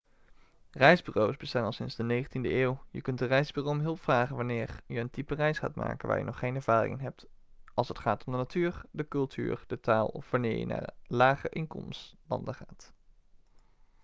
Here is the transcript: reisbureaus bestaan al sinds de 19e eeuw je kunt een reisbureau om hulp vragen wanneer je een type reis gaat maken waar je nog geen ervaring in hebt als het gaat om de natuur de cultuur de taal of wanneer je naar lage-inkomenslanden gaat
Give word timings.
reisbureaus 0.71 1.37
bestaan 1.37 1.63
al 1.63 1.71
sinds 1.73 1.95
de 1.95 2.03
19e 2.25 2.29
eeuw 2.43 2.83
je 2.91 3.01
kunt 3.01 3.21
een 3.21 3.27
reisbureau 3.27 3.77
om 3.77 3.81
hulp 3.83 4.01
vragen 4.01 4.35
wanneer 4.35 4.81
je 4.87 4.99
een 4.99 5.09
type 5.09 5.35
reis 5.35 5.59
gaat 5.59 5.75
maken 5.75 6.07
waar 6.07 6.17
je 6.17 6.23
nog 6.23 6.39
geen 6.39 6.55
ervaring 6.55 6.97
in 6.97 7.03
hebt 7.03 7.25
als 7.73 7.87
het 7.87 7.99
gaat 7.99 8.23
om 8.23 8.31
de 8.31 8.37
natuur 8.37 8.81
de 8.91 9.07
cultuur 9.07 9.63
de 9.67 9.79
taal 9.79 10.07
of 10.07 10.29
wanneer 10.31 10.57
je 10.57 10.65
naar 10.65 10.89
lage-inkomenslanden 11.07 12.55
gaat 12.55 12.93